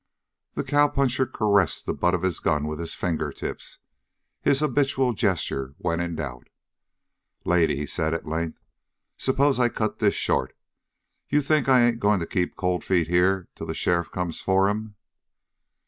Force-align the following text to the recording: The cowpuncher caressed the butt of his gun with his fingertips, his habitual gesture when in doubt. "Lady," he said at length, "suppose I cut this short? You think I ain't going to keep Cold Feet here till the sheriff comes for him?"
The 0.55 0.63
cowpuncher 0.63 1.27
caressed 1.31 1.85
the 1.85 1.93
butt 1.93 2.15
of 2.15 2.23
his 2.23 2.39
gun 2.39 2.65
with 2.65 2.79
his 2.79 2.95
fingertips, 2.95 3.77
his 4.41 4.59
habitual 4.61 5.13
gesture 5.13 5.75
when 5.77 5.99
in 5.99 6.15
doubt. 6.15 6.47
"Lady," 7.45 7.75
he 7.75 7.85
said 7.85 8.11
at 8.15 8.25
length, 8.25 8.57
"suppose 9.15 9.59
I 9.59 9.69
cut 9.69 9.99
this 9.99 10.15
short? 10.15 10.55
You 11.29 11.39
think 11.39 11.69
I 11.69 11.81
ain't 11.83 11.99
going 11.99 12.19
to 12.19 12.25
keep 12.25 12.55
Cold 12.55 12.83
Feet 12.83 13.09
here 13.09 13.47
till 13.53 13.67
the 13.67 13.75
sheriff 13.75 14.09
comes 14.11 14.41
for 14.41 14.69
him?" 14.69 14.95